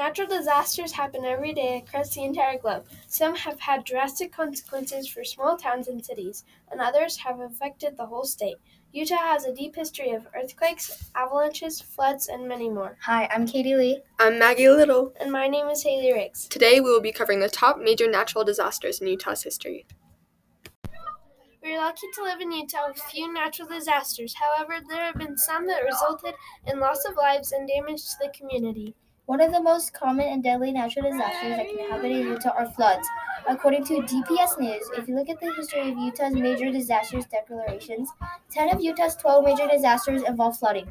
Natural 0.00 0.28
disasters 0.28 0.92
happen 0.92 1.26
every 1.26 1.52
day 1.52 1.76
across 1.76 2.14
the 2.14 2.24
entire 2.24 2.56
globe. 2.56 2.86
Some 3.06 3.36
have 3.36 3.60
had 3.60 3.84
drastic 3.84 4.32
consequences 4.32 5.06
for 5.06 5.24
small 5.24 5.58
towns 5.58 5.88
and 5.88 6.02
cities, 6.02 6.42
and 6.72 6.80
others 6.80 7.18
have 7.18 7.38
affected 7.40 7.98
the 7.98 8.06
whole 8.06 8.24
state. 8.24 8.56
Utah 8.94 9.16
has 9.18 9.44
a 9.44 9.52
deep 9.54 9.76
history 9.76 10.12
of 10.12 10.26
earthquakes, 10.34 11.10
avalanches, 11.14 11.82
floods, 11.82 12.28
and 12.28 12.48
many 12.48 12.70
more. 12.70 12.96
Hi, 13.02 13.28
I'm 13.30 13.46
Katie 13.46 13.76
Lee. 13.76 14.00
I'm 14.18 14.38
Maggie 14.38 14.70
Little. 14.70 15.12
And 15.20 15.30
my 15.30 15.48
name 15.48 15.66
is 15.66 15.82
Haley 15.82 16.14
Riggs. 16.14 16.48
Today 16.48 16.80
we 16.80 16.88
will 16.88 17.02
be 17.02 17.12
covering 17.12 17.40
the 17.40 17.50
top 17.50 17.78
major 17.78 18.10
natural 18.10 18.42
disasters 18.42 19.02
in 19.02 19.06
Utah's 19.06 19.42
history. 19.42 19.84
We 21.62 21.74
are 21.74 21.78
lucky 21.78 22.06
to 22.14 22.22
live 22.22 22.40
in 22.40 22.52
Utah 22.52 22.88
with 22.88 23.02
few 23.02 23.30
natural 23.30 23.68
disasters. 23.68 24.34
However, 24.34 24.78
there 24.88 25.04
have 25.04 25.16
been 25.16 25.36
some 25.36 25.66
that 25.66 25.84
resulted 25.84 26.32
in 26.66 26.80
loss 26.80 27.04
of 27.04 27.16
lives 27.16 27.52
and 27.52 27.68
damage 27.68 28.02
to 28.04 28.14
the 28.22 28.32
community. 28.34 28.94
One 29.30 29.40
of 29.40 29.52
the 29.52 29.62
most 29.62 29.94
common 29.94 30.26
and 30.26 30.42
deadly 30.42 30.72
natural 30.72 31.08
disasters 31.08 31.56
that 31.56 31.68
can 31.68 31.88
happen 31.88 32.10
in 32.10 32.26
Utah 32.26 32.50
are 32.50 32.68
floods. 32.68 33.06
According 33.48 33.84
to 33.84 34.02
DPS 34.02 34.58
News, 34.58 34.90
if 34.98 35.06
you 35.06 35.14
look 35.14 35.28
at 35.28 35.38
the 35.38 35.52
history 35.54 35.88
of 35.88 35.96
Utah's 35.96 36.34
major 36.34 36.72
disasters 36.72 37.26
declarations, 37.26 38.08
10 38.50 38.74
of 38.74 38.82
Utah's 38.82 39.14
12 39.14 39.44
major 39.44 39.68
disasters 39.68 40.24
involve 40.24 40.58
flooding. 40.58 40.90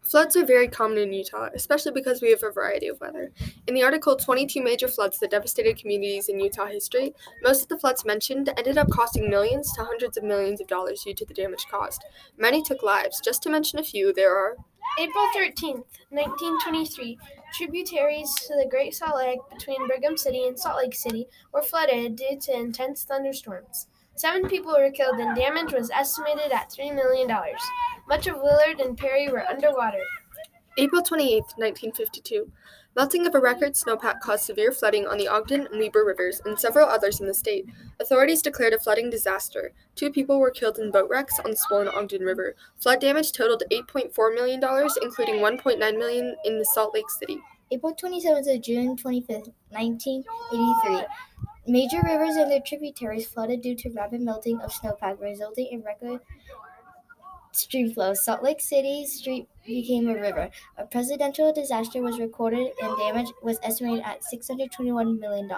Floods 0.00 0.36
are 0.36 0.44
very 0.46 0.68
common 0.68 0.96
in 0.96 1.12
Utah, 1.12 1.50
especially 1.54 1.92
because 1.92 2.22
we 2.22 2.30
have 2.30 2.42
a 2.42 2.50
variety 2.50 2.88
of 2.88 2.98
weather. 2.98 3.30
In 3.66 3.74
the 3.74 3.82
article 3.82 4.16
22 4.16 4.62
Major 4.62 4.88
Floods 4.88 5.18
That 5.18 5.30
Devastated 5.30 5.76
Communities 5.76 6.30
in 6.30 6.40
Utah 6.40 6.64
History, 6.64 7.12
most 7.42 7.60
of 7.60 7.68
the 7.68 7.78
floods 7.78 8.06
mentioned 8.06 8.48
ended 8.56 8.78
up 8.78 8.88
costing 8.88 9.28
millions 9.28 9.70
to 9.74 9.84
hundreds 9.84 10.16
of 10.16 10.24
millions 10.24 10.62
of 10.62 10.66
dollars 10.66 11.02
due 11.02 11.12
to 11.12 11.26
the 11.26 11.34
damage 11.34 11.66
caused. 11.70 12.06
Many 12.38 12.62
took 12.62 12.82
lives. 12.82 13.20
Just 13.22 13.42
to 13.42 13.50
mention 13.50 13.78
a 13.78 13.84
few, 13.84 14.14
there 14.14 14.34
are 14.34 14.56
April 15.00 15.24
13th, 15.34 15.86
1923, 16.10 17.18
tributaries 17.54 18.34
to 18.34 18.54
the 18.54 18.68
Great 18.68 18.94
Salt 18.94 19.16
Lake 19.16 19.38
between 19.50 19.86
Brigham 19.86 20.14
City 20.14 20.44
and 20.46 20.58
Salt 20.58 20.76
Lake 20.76 20.94
City 20.94 21.26
were 21.54 21.62
flooded 21.62 22.16
due 22.16 22.38
to 22.38 22.52
intense 22.52 23.04
thunderstorms. 23.04 23.86
Seven 24.16 24.46
people 24.46 24.72
were 24.72 24.90
killed 24.90 25.18
and 25.18 25.34
damage 25.34 25.72
was 25.72 25.90
estimated 25.90 26.52
at 26.52 26.68
$3 26.68 26.94
million. 26.94 27.34
Much 28.10 28.26
of 28.26 28.42
Willard 28.42 28.78
and 28.78 28.98
Perry 28.98 29.30
were 29.30 29.46
underwater. 29.46 30.02
April 30.78 31.02
28, 31.02 31.42
1952. 31.56 32.50
Melting 32.96 33.26
of 33.26 33.34
a 33.34 33.40
record 33.40 33.74
snowpack 33.74 34.20
caused 34.20 34.44
severe 34.44 34.72
flooding 34.72 35.06
on 35.06 35.18
the 35.18 35.28
Ogden 35.28 35.66
and 35.66 35.78
Weber 35.78 36.04
rivers 36.04 36.40
and 36.44 36.58
several 36.58 36.88
others 36.88 37.20
in 37.20 37.26
the 37.26 37.34
state. 37.34 37.66
Authorities 38.00 38.42
declared 38.42 38.72
a 38.72 38.78
flooding 38.78 39.10
disaster. 39.10 39.72
Two 39.94 40.10
people 40.10 40.38
were 40.40 40.50
killed 40.50 40.78
in 40.78 40.90
boat 40.90 41.08
wrecks 41.10 41.38
on 41.40 41.50
the 41.50 41.56
swollen 41.56 41.88
Ogden 41.88 42.22
River. 42.22 42.54
Flood 42.78 43.00
damage 43.00 43.32
totaled 43.32 43.62
$8.4 43.70 44.34
million, 44.34 44.60
including 45.02 45.36
1.9 45.36 45.78
million 45.78 46.36
in 46.44 46.58
the 46.58 46.64
Salt 46.64 46.94
Lake 46.94 47.10
City. 47.10 47.38
April 47.72 47.94
27th 47.94 48.44
to 48.44 48.58
June 48.58 48.96
25th, 48.96 49.52
1983. 49.70 51.06
Major 51.66 52.00
rivers 52.02 52.34
and 52.34 52.50
their 52.50 52.60
tributaries 52.60 53.28
flooded 53.28 53.60
due 53.60 53.76
to 53.76 53.90
rapid 53.90 54.20
melting 54.20 54.60
of 54.60 54.72
snowpack, 54.72 55.20
resulting 55.20 55.68
in 55.70 55.82
record 55.82 56.20
stream. 57.52 57.92
Salt 58.14 58.42
Lake 58.42 58.60
City 58.60 59.06
Street 59.06 59.48
became 59.66 60.08
a 60.08 60.14
river. 60.14 60.50
A 60.78 60.84
presidential 60.84 61.52
disaster 61.52 62.02
was 62.02 62.18
recorded 62.18 62.72
and 62.82 62.98
damage 62.98 63.32
was 63.42 63.58
estimated 63.62 64.04
at 64.04 64.22
$621 64.32 65.18
million. 65.18 65.50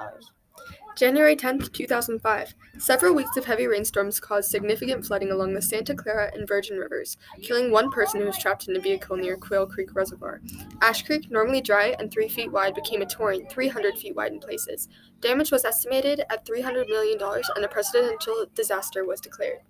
January 0.95 1.35
10, 1.35 1.59
2005. 1.59 2.55
Several 2.77 3.15
weeks 3.15 3.39
of 3.39 3.47
heavy 3.47 3.67
rainstorms 3.67 4.21
caused 4.21 4.51
significant 4.51 5.07
flooding 5.07 5.31
along 5.31 5.55
the 5.55 5.63
Santa 5.63 5.95
Clara 5.95 6.31
and 6.35 6.47
Virgin 6.47 6.77
Rivers, 6.77 7.17
killing 7.41 7.71
one 7.71 7.91
person 7.91 8.21
who 8.21 8.27
was 8.27 8.37
trapped 8.37 8.69
in 8.69 8.77
a 8.77 8.81
vehicle 8.81 9.17
near 9.17 9.39
Quail 9.39 9.67
Creek 9.67 9.95
Reservoir. 9.95 10.43
Ash 10.83 11.03
Creek, 11.03 11.31
normally 11.31 11.63
dry 11.63 11.97
and 11.99 12.13
3 12.13 12.29
feet 12.29 12.53
wide, 12.53 12.75
became 12.75 13.01
a 13.01 13.07
torrent 13.07 13.51
300 13.51 13.97
feet 13.97 14.15
wide 14.15 14.33
in 14.33 14.41
places. 14.41 14.89
Damage 15.21 15.51
was 15.51 15.65
estimated 15.65 16.21
at 16.29 16.45
$300 16.45 16.87
million, 16.89 17.19
and 17.57 17.65
a 17.65 17.69
presidential 17.69 18.45
disaster 18.55 19.07
was 19.07 19.23
declared. 19.23 19.61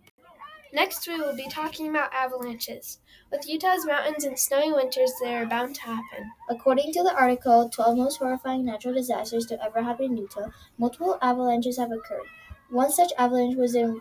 Next, 0.75 1.07
we 1.07 1.21
will 1.21 1.37
be 1.37 1.49
talking 1.51 1.89
about 1.91 2.15
avalanches. 2.15 2.99
With 3.31 3.47
Utah's 3.47 3.85
mountains 3.85 4.25
and 4.25 4.39
snowy 4.39 4.73
winters, 4.73 5.13
they 5.23 5.35
are 5.35 5.45
bound 5.45 5.75
to 5.75 5.83
happen. 5.83 6.33
According 6.49 6.93
to 6.95 7.03
the 7.03 7.15
article, 7.15 7.69
12 7.69 7.99
Most 7.99 8.17
Horrifying 8.17 8.65
Natural 8.65 8.95
Disasters 8.95 9.45
to 9.47 9.63
Ever 9.63 9.83
Happen 9.83 10.07
in 10.07 10.17
Utah, 10.17 10.49
multiple 10.79 11.19
avalanches 11.21 11.77
have 11.77 11.93
occurred. 11.93 12.27
One 12.71 12.91
such 12.91 13.13
avalanche 13.19 13.57
was 13.57 13.75
in 13.75 14.01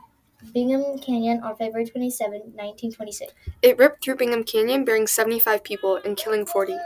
Bingham 0.54 0.98
Canyon 1.00 1.44
on 1.44 1.58
February 1.58 1.88
27, 1.90 2.32
1926. 2.56 3.34
It 3.62 3.78
ripped 3.78 4.04
through 4.04 4.16
Bingham 4.16 4.46
Canyon, 4.46 4.86
burying 4.86 5.08
75 5.08 5.64
people 5.64 5.98
and 5.98 6.16
killing 6.16 6.46
40. 6.46 6.78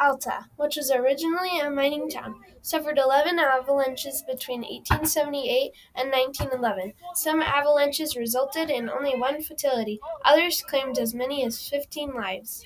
Alta, 0.00 0.46
which 0.56 0.76
was 0.76 0.90
originally 0.90 1.60
a 1.60 1.70
mining 1.70 2.10
town, 2.10 2.40
suffered 2.62 2.98
11 2.98 3.38
avalanches 3.38 4.22
between 4.22 4.62
1878 4.62 5.72
and 5.94 6.10
1911. 6.10 6.92
Some 7.14 7.40
avalanches 7.40 8.16
resulted 8.16 8.70
in 8.70 8.90
only 8.90 9.18
one 9.18 9.42
fatality, 9.42 10.00
others 10.24 10.62
claimed 10.62 10.98
as 10.98 11.14
many 11.14 11.44
as 11.44 11.68
15 11.68 12.14
lives. 12.14 12.64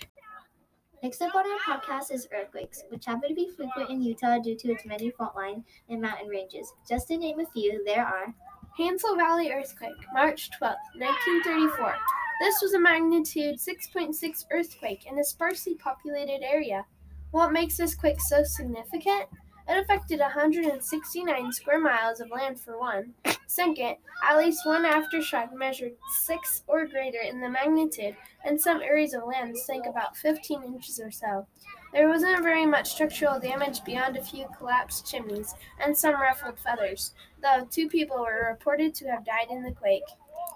Next 1.03 1.23
up 1.23 1.35
on 1.35 1.45
our 1.47 1.59
podcast 1.59 2.13
is 2.13 2.27
earthquakes, 2.33 2.83
which 2.89 3.07
happen 3.07 3.29
to 3.29 3.35
be 3.35 3.51
frequent 3.57 3.91
in 3.91 4.03
Utah 4.03 4.39
due 4.39 4.57
to 4.57 4.73
its 4.73 4.85
many 4.85 5.11
fault 5.11 5.37
lines 5.37 5.65
and 5.89 6.01
mountain 6.01 6.29
ranges. 6.29 6.73
Just 6.89 7.09
to 7.09 7.17
name 7.17 7.39
a 7.39 7.47
few, 7.47 7.85
there 7.85 8.05
are 8.05 8.35
Hansel 8.77 9.17
Valley 9.17 9.53
earthquake, 9.53 9.93
March 10.13 10.51
12, 10.59 10.75
1934. 10.97 11.95
This 12.41 12.61
was 12.63 12.75
a 12.75 12.79
magnitude 12.79 13.59
6.6 13.59 14.45
earthquake 14.53 15.07
in 15.07 15.19
a 15.19 15.25
sparsely 15.25 15.75
populated 15.75 16.43
area. 16.43 16.85
What 17.31 17.53
makes 17.53 17.77
this 17.77 17.95
quake 17.95 18.21
so 18.21 18.43
significant? 18.43 19.27
It 19.69 19.77
affected 19.77 20.21
169 20.21 21.53
square 21.53 21.79
miles 21.79 22.21
of 22.21 22.31
land 22.31 22.59
for 22.59 22.79
one. 22.79 23.13
Second, 23.47 23.97
at 24.27 24.39
least 24.39 24.65
one 24.65 24.85
aftershock 24.85 25.53
measured 25.53 25.93
6 26.23 26.63
or 26.67 26.87
greater 26.87 27.21
in 27.21 27.43
the 27.43 27.51
magnitude, 27.51 28.17
and 28.45 28.59
some 28.59 28.81
areas 28.81 29.13
of 29.13 29.25
land 29.25 29.59
sank 29.59 29.85
about 29.85 30.17
15 30.17 30.65
inches 30.65 30.99
or 30.99 31.11
so. 31.11 31.47
There 31.93 32.09
wasn't 32.09 32.43
very 32.43 32.65
much 32.65 32.91
structural 32.91 33.39
damage 33.39 33.85
beyond 33.85 34.17
a 34.17 34.25
few 34.25 34.47
collapsed 34.57 35.07
chimneys 35.07 35.55
and 35.81 35.97
some 35.97 36.15
ruffled 36.15 36.59
feathers, 36.59 37.13
though 37.43 37.67
two 37.71 37.89
people 37.89 38.21
were 38.21 38.49
reported 38.51 38.95
to 38.97 39.11
have 39.11 39.27
died 39.27 39.49
in 39.51 39.63
the 39.63 39.73
quake. 39.73 40.03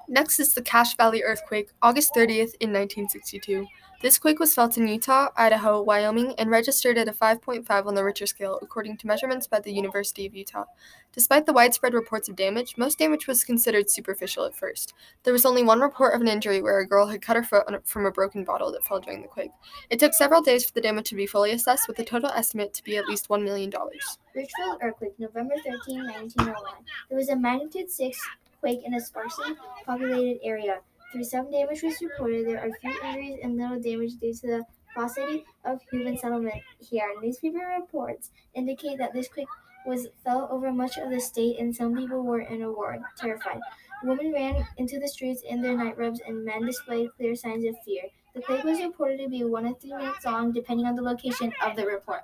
Next 0.09 0.41
is 0.41 0.55
the 0.55 0.63
Cache 0.63 0.97
Valley 0.97 1.23
earthquake, 1.23 1.71
August 1.81 2.13
30th 2.15 2.55
in 2.61 2.73
1962. 2.73 3.67
This 4.03 4.19
quake 4.19 4.41
was 4.41 4.53
felt 4.53 4.77
in 4.77 4.89
Utah, 4.89 5.29
Idaho, 5.37 5.81
Wyoming, 5.81 6.35
and 6.37 6.51
registered 6.51 6.99
at 6.99 7.07
a 7.07 7.13
5.5 7.13 7.87
on 7.87 7.95
the 7.95 8.03
Richter 8.03 8.27
scale, 8.27 8.59
according 8.61 8.97
to 8.97 9.07
measurements 9.07 9.47
by 9.47 9.61
the 9.61 9.73
University 9.73 10.27
of 10.27 10.35
Utah. 10.35 10.65
Despite 11.13 11.47
the 11.47 11.53
widespread 11.53 11.95
reports 11.95 12.29
of 12.29 12.35
damage, 12.35 12.77
most 12.77 12.99
damage 12.99 13.29
was 13.29 13.45
considered 13.45 13.89
superficial 13.89 14.45
at 14.45 14.57
first. 14.57 14.93
There 15.23 15.33
was 15.33 15.47
only 15.47 15.63
one 15.63 15.81
report 15.81 16.17
of 16.17 16.21
an 16.21 16.27
injury 16.27 16.61
where 16.61 16.81
a 16.81 16.87
girl 16.87 17.07
had 17.07 17.23
cut 17.23 17.37
her 17.37 17.45
foot 17.45 17.87
from 17.87 18.07
a 18.07 18.11
broken 18.11 18.43
bottle 18.43 18.73
that 18.73 18.83
fell 18.83 18.99
during 18.99 19.23
the 19.23 19.29
quake. 19.29 19.53
It 19.89 20.01
took 20.01 20.15
several 20.15 20.43
days 20.43 20.65
for 20.65 20.73
the 20.73 20.81
damage 20.81 21.09
to 21.11 21.15
be 21.15 21.27
fully 21.27 21.53
assessed, 21.53 21.87
with 21.87 21.97
the 21.97 22.05
total 22.05 22.31
estimate 22.31 22.75
to 22.75 22.83
be 22.83 22.97
at 22.97 23.07
least 23.07 23.29
$1 23.29 23.45
million. 23.45 23.71
Richfield 24.35 24.79
earthquake, 24.83 25.15
November 25.21 25.55
13, 25.65 26.07
1901. 26.07 26.57
There 27.09 27.19
was 27.19 27.29
a 27.29 27.37
magnitude 27.37 27.89
6 27.89 28.19
quake 28.63 28.85
in 28.85 28.95
a 28.95 29.01
sparsely 29.01 29.57
populated 29.85 30.39
area. 30.45 30.81
Through 31.13 31.25
some 31.25 31.51
damage 31.51 31.83
was 31.83 32.01
reported, 32.01 32.47
there 32.47 32.61
are 32.61 32.71
few 32.81 32.95
injuries 33.05 33.41
and 33.43 33.59
little 33.59 33.81
damage 33.81 34.15
due 34.21 34.33
to 34.33 34.47
the 34.47 34.65
paucity 34.95 35.45
of 35.65 35.81
human 35.91 36.17
settlement 36.17 36.63
here. 36.79 37.09
Newspaper 37.21 37.59
reports 37.81 38.31
indicate 38.55 38.99
that 38.99 39.13
this 39.13 39.29
quake 39.29 39.49
was 39.85 40.07
felt 40.23 40.51
over 40.51 40.73
much 40.73 40.97
of 40.97 41.11
the 41.11 41.21
state, 41.21 41.59
and 41.59 41.75
some 41.75 41.97
people 41.97 42.23
were 42.23 42.41
in 42.41 42.63
a 42.63 42.71
war, 42.71 42.99
terrified. 43.19 43.61
Women 44.05 44.33
ran 44.33 44.65
into 44.77 45.01
the 45.01 45.09
streets 45.09 45.43
in 45.43 45.61
their 45.61 45.77
nightrobes, 45.77 46.21
and 46.25 46.45
men 46.45 46.65
displayed 46.65 47.11
clear 47.17 47.35
signs 47.35 47.65
of 47.65 47.75
fear. 47.85 48.05
The 48.35 48.43
quake 48.43 48.65
was 48.65 48.81
reported 48.81 49.19
to 49.19 49.29
be 49.29 49.45
one 49.45 49.65
to 49.65 49.75
three 49.75 49.93
minutes 49.93 50.25
long, 50.25 50.53
depending 50.53 50.87
on 50.87 50.95
the 50.95 51.03
location 51.03 51.53
of 51.63 51.77
the 51.77 51.85
report. 51.85 52.23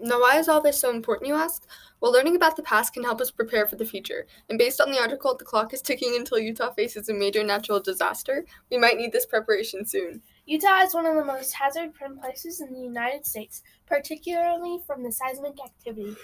Now, 0.00 0.20
why 0.20 0.38
is 0.38 0.48
all 0.48 0.60
this 0.60 0.78
so 0.78 0.90
important, 0.90 1.28
you 1.28 1.34
ask? 1.34 1.66
Well, 2.00 2.12
learning 2.12 2.36
about 2.36 2.56
the 2.56 2.62
past 2.62 2.92
can 2.92 3.02
help 3.02 3.20
us 3.20 3.30
prepare 3.30 3.66
for 3.66 3.76
the 3.76 3.84
future. 3.84 4.26
And 4.48 4.58
based 4.58 4.80
on 4.80 4.90
the 4.90 5.00
article, 5.00 5.34
The 5.34 5.44
Clock 5.44 5.72
is 5.72 5.80
Ticking 5.80 6.14
Until 6.16 6.38
Utah 6.38 6.70
Faces 6.72 7.08
a 7.08 7.14
Major 7.14 7.42
Natural 7.42 7.80
Disaster, 7.80 8.44
we 8.70 8.76
might 8.76 8.98
need 8.98 9.12
this 9.12 9.26
preparation 9.26 9.86
soon. 9.86 10.20
Utah 10.44 10.82
is 10.82 10.94
one 10.94 11.06
of 11.06 11.16
the 11.16 11.24
most 11.24 11.52
hazard 11.52 11.94
prone 11.94 12.18
places 12.18 12.60
in 12.60 12.72
the 12.72 12.80
United 12.80 13.24
States, 13.24 13.62
particularly 13.86 14.78
from 14.86 15.02
the 15.02 15.10
seismic 15.10 15.56
activity. 15.64 16.14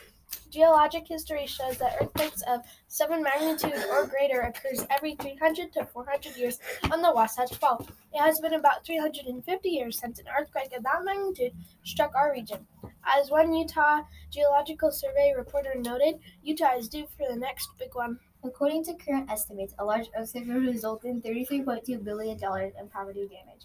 Geologic 0.50 1.08
history 1.08 1.46
shows 1.46 1.78
that 1.78 1.96
earthquakes 2.00 2.42
of 2.42 2.60
7 2.86 3.22
magnitude 3.22 3.84
or 3.90 4.06
greater 4.06 4.42
occurs 4.42 4.86
every 4.90 5.14
300 5.14 5.72
to 5.72 5.86
400 5.86 6.36
years 6.36 6.58
on 6.90 7.00
the 7.00 7.10
Wasatch 7.10 7.54
Fault. 7.54 7.88
It 8.12 8.20
has 8.20 8.38
been 8.38 8.52
about 8.52 8.84
350 8.84 9.68
years 9.70 9.98
since 9.98 10.18
an 10.18 10.26
earthquake 10.38 10.76
of 10.76 10.82
that 10.82 11.04
magnitude 11.04 11.52
struck 11.84 12.14
our 12.14 12.30
region. 12.32 12.66
As 13.04 13.30
one 13.30 13.54
Utah 13.54 14.02
Geological 14.30 14.92
Survey 14.92 15.32
reporter 15.36 15.74
noted, 15.74 16.20
Utah 16.42 16.76
is 16.76 16.88
due 16.88 17.06
for 17.16 17.26
the 17.28 17.36
next 17.36 17.70
big 17.78 17.94
one. 17.94 18.18
According 18.44 18.84
to 18.84 18.94
current 18.94 19.30
estimates, 19.30 19.74
a 19.78 19.84
large 19.84 20.08
earthquake 20.14 20.46
will 20.46 20.60
result 20.60 21.04
in 21.04 21.22
$33.2 21.22 22.04
billion 22.04 22.36
in 22.36 22.88
property 22.88 23.26
damage. 23.26 23.64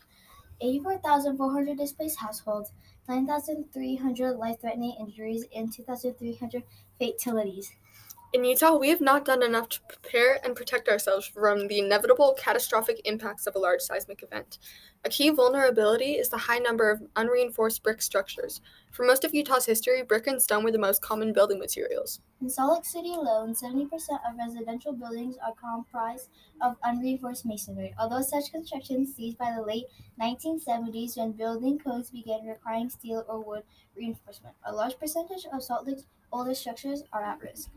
84,400 0.62 1.78
displaced 1.78 2.20
households, 2.20 2.72
9,300 3.08 4.34
life 4.34 4.62
threatening 4.62 4.96
injuries, 5.00 5.46
and 5.56 5.72
2,300 5.74 6.64
fatalities. 7.00 7.72
In 8.34 8.44
Utah, 8.44 8.76
we 8.76 8.90
have 8.90 9.00
not 9.00 9.24
done 9.24 9.42
enough 9.42 9.70
to 9.70 9.80
prepare 9.88 10.46
and 10.46 10.54
protect 10.54 10.90
ourselves 10.90 11.26
from 11.26 11.68
the 11.68 11.80
inevitable 11.80 12.36
catastrophic 12.38 13.00
impacts 13.06 13.48
of 13.48 13.56
a 13.56 13.60
large 13.60 13.80
seismic 13.80 14.22
event. 14.22 14.60
A 15.06 15.10
key 15.10 15.30
vulnerability 15.30 16.16
is 16.16 16.28
the 16.28 16.38
high 16.38 16.58
number 16.60 16.92
of 16.92 17.02
unreinforced 17.16 17.84
brick 17.84 18.02
structures. 18.02 18.60
For 18.92 19.06
most 19.06 19.24
of 19.24 19.34
Utah's 19.34 19.66
history, 19.66 20.04
brick 20.04 20.28
and 20.28 20.42
stone 20.42 20.66
were 20.66 20.74
the 20.74 20.78
most 20.78 21.02
common 21.02 21.32
building 21.32 21.58
materials. 21.58 22.20
In 22.42 22.50
Salt 22.50 22.80
Lake 22.80 22.86
City 22.86 23.14
alone, 23.14 23.54
70% 23.54 23.88
of 23.94 24.38
residential 24.38 24.92
buildings 24.92 25.38
are 25.38 25.54
comprised 25.54 26.30
of 26.62 26.76
unreinforced 26.84 27.46
masonry. 27.46 27.96
Although 27.98 28.22
such 28.22 28.52
construction 28.52 29.08
ceased 29.08 29.38
by 29.38 29.54
the 29.56 29.62
late 29.62 29.86
1970s 30.22 31.18
when 31.18 31.32
building 31.32 31.80
codes 31.80 32.10
began 32.10 32.46
requiring 32.46 32.90
steel 32.90 33.24
or 33.30 33.40
wood 33.40 33.64
reinforcement, 33.96 34.56
a 34.66 34.74
large 34.74 35.00
percentage 35.00 35.46
of 35.54 35.64
Salt 35.64 35.88
Lake's 35.88 36.04
oldest 36.34 36.60
structures 36.60 37.04
are 37.14 37.24
at 37.24 37.42
risk. 37.42 37.70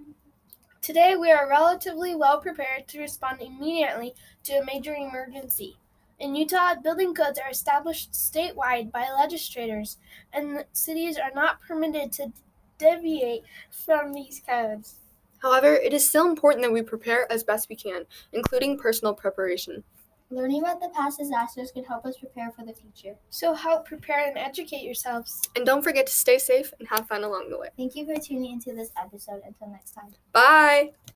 Today, 0.82 1.14
we 1.14 1.30
are 1.30 1.46
relatively 1.46 2.14
well 2.14 2.40
prepared 2.40 2.88
to 2.88 3.00
respond 3.00 3.42
immediately 3.42 4.14
to 4.44 4.54
a 4.54 4.64
major 4.64 4.94
emergency. 4.94 5.76
In 6.18 6.34
Utah, 6.34 6.74
building 6.74 7.14
codes 7.14 7.38
are 7.38 7.50
established 7.50 8.12
statewide 8.12 8.90
by 8.90 9.06
legislators, 9.10 9.98
and 10.32 10.64
cities 10.72 11.18
are 11.18 11.32
not 11.34 11.60
permitted 11.60 12.12
to 12.12 12.32
deviate 12.78 13.42
from 13.70 14.14
these 14.14 14.40
codes. 14.48 14.96
However, 15.42 15.74
it 15.74 15.92
is 15.92 16.08
still 16.08 16.26
important 16.26 16.62
that 16.62 16.72
we 16.72 16.80
prepare 16.80 17.30
as 17.30 17.44
best 17.44 17.68
we 17.68 17.76
can, 17.76 18.06
including 18.32 18.78
personal 18.78 19.12
preparation. 19.12 19.84
Learning 20.32 20.62
about 20.62 20.80
the 20.80 20.88
past 20.90 21.18
disasters 21.18 21.72
can 21.72 21.82
help 21.84 22.06
us 22.06 22.16
prepare 22.16 22.52
for 22.52 22.64
the 22.64 22.72
future. 22.72 23.16
So 23.30 23.52
help 23.52 23.84
prepare 23.84 24.28
and 24.28 24.38
educate 24.38 24.82
yourselves. 24.82 25.42
And 25.56 25.66
don't 25.66 25.82
forget 25.82 26.06
to 26.06 26.12
stay 26.12 26.38
safe 26.38 26.72
and 26.78 26.88
have 26.88 27.08
fun 27.08 27.24
along 27.24 27.50
the 27.50 27.58
way. 27.58 27.68
Thank 27.76 27.96
you 27.96 28.06
for 28.06 28.14
tuning 28.20 28.52
into 28.52 28.72
this 28.72 28.90
episode. 28.96 29.42
Until 29.44 29.68
next 29.70 29.90
time. 29.90 30.10
Bye! 30.32 30.92